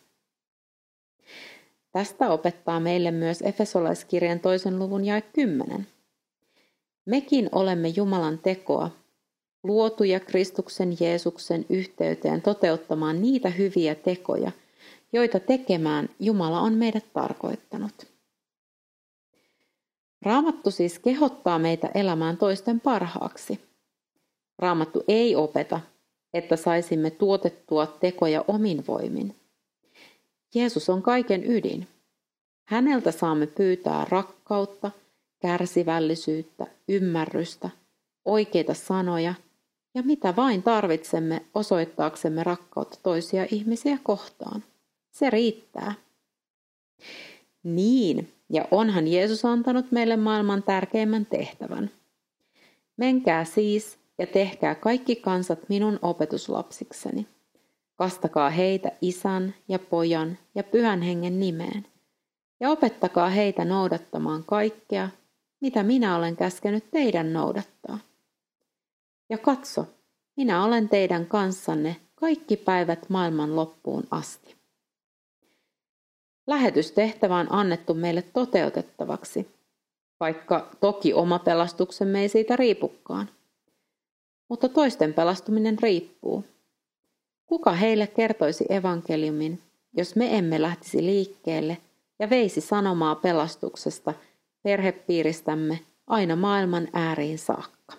Tästä 1.93 2.31
opettaa 2.31 2.81
meille 2.81 3.11
myös 3.11 3.43
Efesolaiskirjan 3.43 4.41
toisen 4.41 4.79
luvun 4.79 5.05
jae 5.05 5.21
10. 5.21 5.87
Mekin 7.07 7.49
olemme 7.53 7.89
Jumalan 7.89 8.39
tekoa, 8.39 8.91
luotuja 9.63 10.21
Kristuksen 10.21 10.97
Jeesuksen 11.01 11.67
yhteyteen 11.69 12.43
toteuttamaan 12.43 13.23
niitä 13.23 13.51
hyviä 13.51 13.95
tekoja, 13.95 14.53
joita 15.13 15.41
tekemään 15.41 16.09
Jumala 16.21 16.61
on 16.61 16.73
meidät 16.73 17.13
tarkoittanut. 17.13 18.07
Raamattu 20.23 20.71
siis 20.71 20.99
kehottaa 20.99 21.59
meitä 21.59 21.91
elämään 21.95 22.37
toisten 22.37 22.81
parhaaksi. 22.81 23.61
Raamattu 24.59 25.05
ei 25.09 25.37
opeta, 25.37 25.81
että 26.35 26.57
saisimme 26.57 27.11
tuotettua 27.11 27.87
tekoja 27.87 28.45
omin 28.49 28.85
voimin. 28.89 29.37
Jeesus 30.55 30.89
on 30.89 31.03
kaiken 31.03 31.51
ydin. 31.51 31.89
Häneltä 32.69 33.13
saamme 33.13 33.47
pyytää 33.47 34.07
rakkautta, 34.09 34.91
kärsivällisyyttä, 35.41 36.67
ymmärrystä, 36.89 37.71
oikeita 38.25 38.75
sanoja 38.75 39.35
ja 39.95 40.03
mitä 40.03 40.37
vain 40.37 40.63
tarvitsemme 40.63 41.47
osoittaaksemme 41.55 42.45
rakkautta 42.45 42.99
toisia 43.03 43.47
ihmisiä 43.51 43.99
kohtaan. 44.03 44.65
Se 45.19 45.31
riittää. 45.31 45.95
Niin, 47.63 48.33
ja 48.51 48.65
onhan 48.71 49.09
Jeesus 49.09 49.45
antanut 49.45 49.93
meille 49.93 50.17
maailman 50.17 50.63
tärkeimmän 50.63 51.27
tehtävän. 51.27 51.91
Menkää 52.97 53.45
siis 53.45 53.99
ja 54.19 54.27
tehkää 54.27 54.75
kaikki 54.75 55.17
kansat 55.17 55.69
minun 55.69 55.99
opetuslapsikseni. 56.03 57.27
Kastakaa 57.95 58.51
heitä 58.51 58.93
isän 59.01 59.55
ja 59.69 59.79
pojan 59.79 60.39
ja 60.55 60.65
pyhän 60.65 61.03
hengen 61.03 61.41
nimeen. 61.41 61.87
Ja 62.61 62.71
opettakaa 62.71 63.29
heitä 63.29 63.65
noudattamaan 63.65 64.45
kaikkea, 64.45 65.09
mitä 65.61 65.83
minä 65.83 66.17
olen 66.17 66.37
käskenyt 66.37 66.91
teidän 66.91 67.33
noudattaa. 67.33 67.99
Ja 69.31 69.39
katso, 69.39 69.87
minä 70.37 70.65
olen 70.65 70.89
teidän 70.89 71.27
kanssanne 71.27 71.97
kaikki 72.15 72.57
päivät 72.57 73.11
maailman 73.11 73.57
loppuun 73.57 74.05
asti. 74.11 74.57
Lähetystehtävä 76.47 77.37
on 77.37 77.47
annettu 77.51 77.95
meille 77.95 78.23
toteutettavaksi, 78.23 79.49
vaikka 80.21 80.71
toki 80.81 81.15
oma 81.15 81.39
pelastuksemme 81.39 82.21
ei 82.21 82.29
siitä 82.29 82.57
riipukaan. 82.57 83.31
Mutta 84.49 84.69
toisten 84.69 85.15
pelastuminen 85.15 85.79
riippuu. 85.79 86.45
Kuka 87.47 87.73
heille 87.73 88.07
kertoisi 88.07 88.67
evankeliumin, 88.69 89.63
jos 89.93 90.17
me 90.17 90.39
emme 90.39 90.63
lähtisi 90.63 91.03
liikkeelle 91.03 91.79
ja 92.19 92.31
veisi 92.31 92.61
sanomaa 92.61 93.15
pelastuksesta 93.15 94.15
perhepiiristämme 94.63 95.81
aina 96.07 96.37
maailman 96.37 96.89
ääriin 96.93 97.39
saakka? 97.39 97.97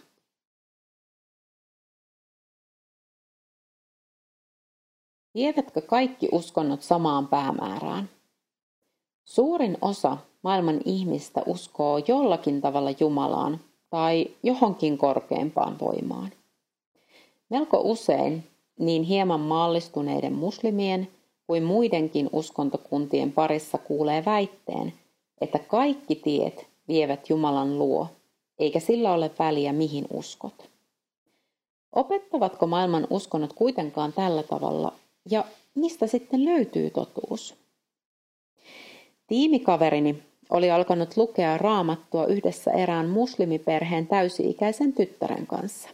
Vievätkö 5.36 5.82
kaikki 5.82 6.28
uskonnot 6.32 6.82
samaan 6.82 7.28
päämäärään? 7.28 8.16
Suurin 9.28 9.78
osa 9.82 10.18
maailman 10.44 10.82
ihmistä 10.86 11.42
uskoo 11.46 11.98
jollakin 12.08 12.62
tavalla 12.62 12.90
Jumalaan 13.00 13.60
tai 13.90 14.28
johonkin 14.44 14.98
korkeampaan 14.98 15.80
voimaan. 15.80 16.32
Melko 17.50 17.82
usein 17.84 18.44
niin 18.80 19.04
hieman 19.04 19.40
maallistuneiden 19.40 20.34
muslimien 20.34 21.08
kuin 21.48 21.63
muidenkin 21.63 22.30
uskontokuntien 22.34 23.32
parissa 23.32 23.78
kuulee 23.78 24.26
väitteen, 24.26 24.94
että 25.42 25.60
kaikki 25.60 26.16
tiet 26.16 26.68
vievät 26.88 27.30
Jumalan 27.30 27.80
luo, 27.80 28.08
eikä 28.60 28.80
sillä 28.80 29.13
ole 29.13 29.32
väliä 29.40 29.74
mihin 29.74 30.06
uskot. 30.13 30.70
Opettavatko 31.92 32.68
maailman 32.68 33.08
uskonnot 33.10 33.54
kuitenkaan 33.54 34.13
tällä 34.13 34.44
tavalla 34.44 34.94
ja 35.30 35.44
mistä 35.76 36.08
sitten 36.08 36.46
löytyy 36.46 36.90
totuus? 36.90 37.66
Tiimikaverini 39.28 40.24
oli 40.50 40.72
alkanut 40.72 41.18
lukea 41.18 41.58
raamattua 41.58 42.26
yhdessä 42.26 42.72
erään 42.72 43.10
muslimiperheen 43.10 44.08
täysi-ikäisen 44.08 44.94
tyttären 44.94 45.48
kanssa. 45.48 45.90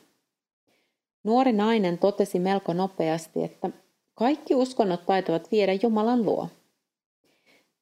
Nuori 1.24 1.54
nainen 1.54 1.98
totesi 1.98 2.40
melko 2.40 2.74
nopeasti, 2.74 3.44
että 3.44 3.70
kaikki 4.16 4.56
uskonnot 4.56 5.06
taitavat 5.06 5.52
viedä 5.52 5.74
Jumalan 5.84 6.26
luo. 6.26 6.48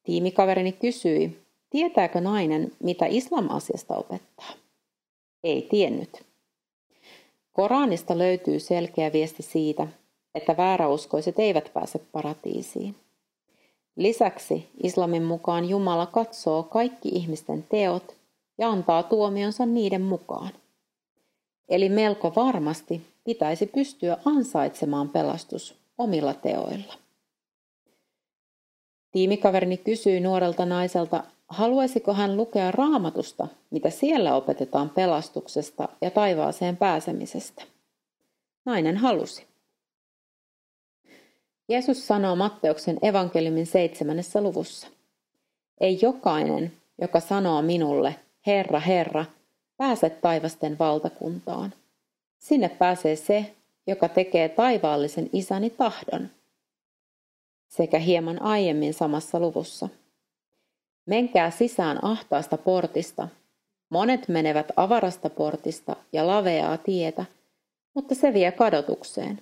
Tiimikaverini 0.04 0.72
kysyi, 0.72 1.42
tietääkö 1.70 2.22
nainen, 2.22 2.72
mitä 2.84 3.06
islam 3.06 3.50
asiasta 3.50 3.96
opettaa. 3.96 4.52
Ei 5.44 5.62
tiennyt. 5.62 6.24
Koranista 7.54 8.18
löytyy 8.18 8.60
selkeä 8.60 9.14
viesti 9.14 9.44
siitä, 9.44 9.88
että 10.36 10.58
vääräuskoiset 10.58 11.40
eivät 11.40 11.72
pääse 11.74 12.00
paratiisiin. 12.12 12.96
Lisäksi 13.96 14.70
islamin 14.84 15.24
mukaan 15.24 15.70
Jumala 15.70 16.06
katsoo 16.06 16.64
kaikki 16.64 17.10
ihmisten 17.10 17.64
teot 17.64 18.16
ja 18.58 18.70
antaa 18.70 19.04
tuomionsa 19.04 19.66
niiden 19.66 20.02
mukaan. 20.02 20.52
Eli 21.70 21.90
melko 21.90 22.34
varmasti 22.36 23.02
pitäisi 23.24 23.66
pystyä 23.66 24.18
ansaitsemaan 24.26 25.10
pelastus 25.10 25.76
omilla 25.98 26.34
teoilla. 26.34 26.94
Tiimikaverini 29.12 29.78
kysyi 29.78 30.20
nuorelta 30.20 30.66
naiselta, 30.66 31.24
haluaisiko 31.48 32.14
hän 32.14 32.38
lukea 32.38 32.72
raamatusta, 32.72 33.48
mitä 33.72 33.90
siellä 33.90 34.36
opetetaan 34.36 34.90
pelastuksesta 34.90 35.90
ja 36.02 36.12
taivaaseen 36.12 36.78
pääsemisestä. 36.78 37.64
Nainen 38.66 38.98
halusi. 38.98 39.51
Jeesus 41.72 42.08
sanoo 42.08 42.36
Matteuksen 42.36 42.98
evankeliumin 43.02 43.66
seitsemännessä 43.66 44.42
luvussa. 44.42 44.88
Ei 45.82 46.00
jokainen, 46.02 46.74
joka 47.02 47.20
sanoo 47.20 47.62
minulle, 47.62 48.16
Herra, 48.48 48.80
Herra, 48.80 49.26
pääse 49.78 50.10
taivasten 50.10 50.80
valtakuntaan. 50.80 51.74
Sinne 52.40 52.70
pääsee 52.70 53.16
se, 53.16 53.54
joka 53.88 54.10
tekee 54.10 54.50
taivaallisen 54.50 55.30
isäni 55.34 55.70
tahdon. 55.70 56.30
Sekä 57.68 58.00
hieman 58.00 58.42
aiemmin 58.42 58.94
samassa 58.94 59.40
luvussa. 59.40 59.90
Menkää 61.06 61.52
sisään 61.52 62.06
ahtaasta 62.06 62.58
portista. 62.58 63.28
Monet 63.90 64.28
menevät 64.28 64.72
avarasta 64.76 65.30
portista 65.30 65.96
ja 66.14 66.28
laveaa 66.28 66.78
tietä, 66.78 67.26
mutta 67.94 68.16
se 68.16 68.34
vie 68.34 68.52
kadotukseen. 68.52 69.42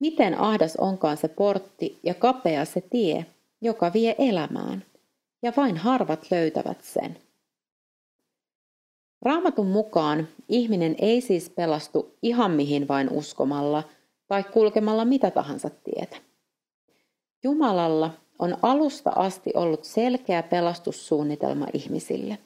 Miten 0.00 0.40
ahdas 0.40 0.76
onkaan 0.76 1.16
se 1.16 1.28
portti 1.28 1.98
ja 2.02 2.14
kapea 2.14 2.64
se 2.64 2.80
tie, 2.80 3.26
joka 3.60 3.92
vie 3.92 4.14
elämään, 4.18 4.84
ja 5.42 5.52
vain 5.56 5.76
harvat 5.76 6.30
löytävät 6.30 6.84
sen. 6.84 7.18
Raamatun 9.22 9.66
mukaan 9.66 10.28
ihminen 10.48 10.94
ei 10.98 11.20
siis 11.20 11.50
pelastu 11.50 12.14
ihan 12.22 12.50
mihin 12.50 12.88
vain 12.88 13.10
uskomalla 13.10 13.82
tai 14.28 14.44
kulkemalla 14.44 15.04
mitä 15.04 15.30
tahansa 15.30 15.70
tietä. 15.70 16.16
Jumalalla 17.42 18.10
on 18.38 18.56
alusta 18.62 19.10
asti 19.16 19.50
ollut 19.54 19.84
selkeä 19.84 20.42
pelastussuunnitelma 20.42 21.66
ihmisille. 21.72 22.38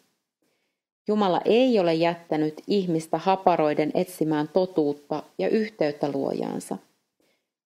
Jumala 1.08 1.40
ei 1.44 1.78
ole 1.78 1.94
jättänyt 1.94 2.62
ihmistä 2.66 3.18
haparoiden 3.18 3.90
etsimään 3.94 4.48
totuutta 4.48 5.22
ja 5.38 5.48
yhteyttä 5.48 6.12
luojaansa– 6.12 6.78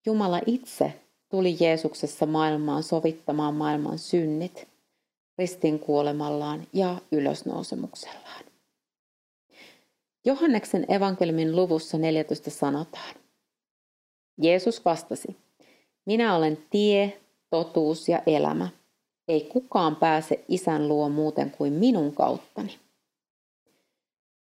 Jumala 0.07 0.41
itse 0.47 0.93
tuli 1.29 1.57
Jeesuksessa 1.61 2.27
maailmaan 2.27 2.83
sovittamaan 2.83 3.55
maailman 3.55 3.99
synnit 3.99 4.69
ristin 5.39 5.79
kuolemallaan 5.79 6.67
ja 6.73 6.99
ylösnousemuksellaan. 7.13 8.45
Johanneksen 10.25 10.87
evankelmin 10.89 11.57
luvussa 11.57 11.99
14 11.99 12.51
sanotaan. 12.51 13.15
Jeesus 14.43 14.85
vastasi, 14.85 15.37
minä 16.07 16.37
olen 16.37 16.59
tie, 16.71 17.21
totuus 17.51 18.09
ja 18.09 18.23
elämä. 18.27 18.69
Ei 19.29 19.41
kukaan 19.41 19.97
pääse 19.97 20.45
isän 20.49 20.89
luo 20.89 21.09
muuten 21.09 21.51
kuin 21.51 21.73
minun 21.73 22.15
kauttani. 22.15 22.79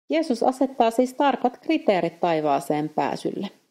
Jeesus 0.10 0.44
asettaa 0.44 0.92
siis 0.92 1.14
tarkat 1.14 1.58
kriteerit 1.58 2.20
taivaaseen 2.20 2.90
pääsylle– 2.90 3.52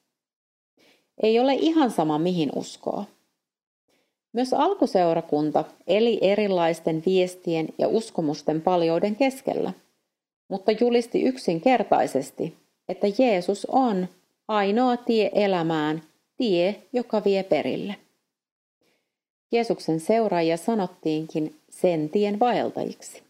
ei 1.22 1.40
ole 1.40 1.54
ihan 1.54 1.90
sama 1.90 2.18
mihin 2.18 2.50
uskoo. 2.56 3.04
Myös 4.32 4.52
alkuseurakunta 4.52 5.64
eli 5.86 6.18
erilaisten 6.20 7.02
viestien 7.06 7.68
ja 7.78 7.88
uskomusten 7.88 8.60
paljouden 8.60 9.16
keskellä, 9.16 9.72
mutta 10.48 10.72
julisti 10.72 11.22
yksinkertaisesti, 11.22 12.56
että 12.88 13.06
Jeesus 13.18 13.64
on 13.64 14.08
ainoa 14.48 14.96
tie 14.96 15.30
elämään, 15.34 16.02
tie, 16.36 16.82
joka 16.92 17.24
vie 17.24 17.42
perille. 17.42 17.96
Jeesuksen 19.52 20.00
seuraajia 20.00 20.56
sanottiinkin 20.56 21.60
sen 21.70 22.08
tien 22.08 22.40
vaeltajiksi. 22.40 23.22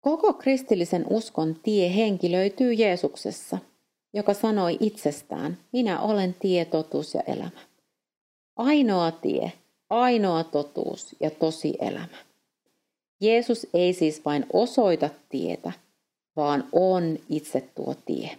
Koko 0.00 0.32
kristillisen 0.32 1.04
uskon 1.10 1.56
tie 1.62 1.96
henki 1.96 2.32
löytyy 2.32 2.72
Jeesuksessa– 2.72 3.58
joka 4.14 4.34
sanoi 4.34 4.76
itsestään, 4.80 5.58
minä 5.72 6.00
olen 6.00 6.34
tie, 6.40 6.64
totuus 6.64 7.14
ja 7.14 7.20
elämä. 7.26 7.60
Ainoa 8.56 9.10
tie, 9.10 9.52
ainoa 9.90 10.44
totuus 10.44 11.16
ja 11.20 11.30
tosi 11.30 11.74
elämä. 11.80 12.16
Jeesus 13.20 13.66
ei 13.74 13.92
siis 13.92 14.24
vain 14.24 14.46
osoita 14.52 15.10
tietä, 15.28 15.72
vaan 16.36 16.68
on 16.72 17.18
itse 17.28 17.60
tuo 17.74 17.94
tie. 18.06 18.38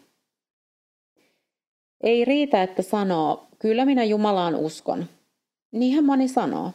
Ei 2.02 2.26
riitä, 2.26 2.64
että 2.64 2.82
sanoo, 2.82 3.48
kyllä 3.60 3.86
minä 3.86 4.04
Jumalaan 4.04 4.56
uskon. 4.56 5.06
Niinhän 5.72 6.06
moni 6.06 6.28
sanoo. 6.28 6.72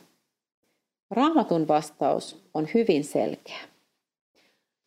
Raamatun 1.10 1.68
vastaus 1.68 2.36
on 2.54 2.68
hyvin 2.74 3.04
selkeä. 3.04 3.60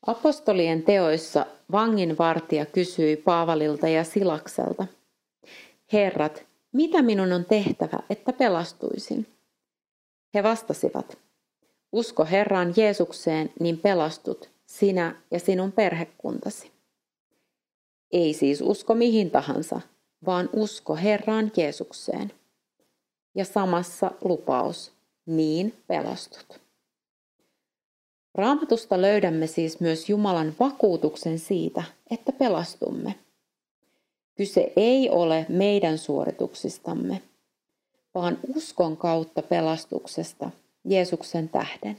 Apostolien 0.08 0.84
teoissa 0.84 1.46
vanginvartija 1.72 2.66
kysyi 2.66 3.16
Paavalilta 3.16 3.88
ja 3.88 4.04
Silakselta, 4.04 4.86
Herrat, 5.94 6.46
mitä 6.72 7.02
minun 7.02 7.32
on 7.32 7.46
tehtävä, 7.46 8.00
että 8.10 8.34
pelastuisin? 8.34 9.28
He 10.34 10.44
vastasivat, 10.44 11.18
usko 11.92 12.26
Herraan 12.26 12.74
Jeesukseen, 12.78 13.54
niin 13.60 13.78
pelastut, 13.78 14.50
sinä 14.66 15.22
ja 15.32 15.40
sinun 15.40 15.72
perhekuntasi. 15.72 16.72
Ei 18.12 18.34
siis 18.34 18.62
usko 18.62 18.96
mihin 18.96 19.32
tahansa, 19.32 19.82
vaan 20.26 20.50
usko 20.54 20.96
Herraan 20.96 21.52
Jeesukseen. 21.58 22.32
Ja 23.36 23.46
samassa 23.46 24.12
lupaus, 24.24 24.94
niin 25.26 25.84
pelastut. 25.88 26.63
Raamatusta 28.36 29.02
löydämme 29.02 29.48
siis 29.48 29.80
myös 29.80 30.10
Jumalan 30.10 30.54
vakuutuksen 30.60 31.40
siitä, 31.40 31.84
että 32.12 32.32
pelastumme. 32.32 33.16
Kyse 34.36 34.74
ei 34.76 35.10
ole 35.10 35.46
meidän 35.50 35.98
suorituksistamme, 35.98 37.22
vaan 38.16 38.38
uskon 38.56 38.98
kautta 38.98 39.42
pelastuksesta 39.42 40.50
Jeesuksen 40.86 41.50
tähden. 41.50 41.98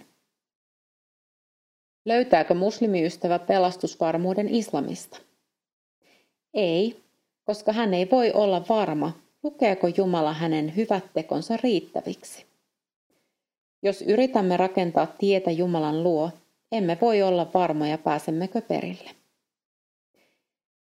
Löytääkö 2.05 2.55
muslimiystävä 2.55 3.39
pelastusvarmuuden 3.39 4.49
islamista? 4.49 5.19
Ei, 6.55 7.03
koska 7.45 7.73
hän 7.73 7.95
ei 7.95 8.11
voi 8.11 8.33
olla 8.33 8.65
varma, 8.69 9.13
lukeeko 9.43 9.89
Jumala 9.97 10.33
hänen 10.33 10.77
hyvät 10.77 11.05
tekonsa 11.15 11.57
riittäviksi. 11.57 12.47
Jos 13.85 14.03
yritämme 14.03 14.57
rakentaa 14.57 15.07
tietä 15.07 15.51
Jumalan 15.51 16.03
luo, 16.03 16.31
emme 16.73 16.99
voi 17.01 17.23
olla 17.23 17.51
varmoja 17.55 17.99
pääsemmekö 17.99 18.61
perille. 18.61 19.11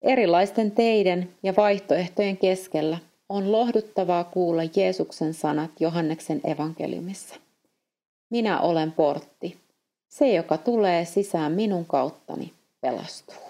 Erilaisten 0.02 0.72
teiden 0.72 1.30
ja 1.44 1.54
vaihtoehtojen 1.58 2.38
keskellä 2.38 2.98
on 3.30 3.52
lohduttavaa 3.52 4.24
kuulla 4.24 4.62
Jeesuksen 4.76 5.34
sanat 5.34 5.72
Johanneksen 5.80 6.42
evankeliumissa. 6.44 7.36
Minä 8.30 8.62
olen 8.62 8.92
portti. 8.92 9.58
Se, 10.08 10.34
joka 10.34 10.58
tulee 10.58 11.06
sisään 11.06 11.52
minun 11.52 11.86
kauttani, 11.86 12.54
pelastuu. 12.82 13.47